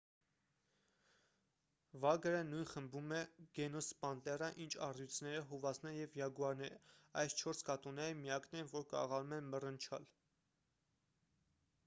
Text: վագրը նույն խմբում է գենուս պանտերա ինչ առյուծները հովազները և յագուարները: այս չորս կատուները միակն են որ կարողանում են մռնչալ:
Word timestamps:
վագրը 2.05 2.37
նույն 2.53 2.63
խմբում 2.69 3.11
է 3.17 3.17
գենուս 3.59 3.89
պանտերա 4.05 4.47
ինչ 4.65 4.71
առյուծները 4.87 5.43
հովազները 5.51 5.99
և 5.99 6.17
յագուարները: 6.21 6.79
այս 7.25 7.35
չորս 7.43 7.61
կատուները 7.69 8.15
միակն 8.23 8.59
են 8.63 8.71
որ 8.73 8.87
կարողանում 8.95 9.37
են 9.39 9.53
մռնչալ: 9.57 10.09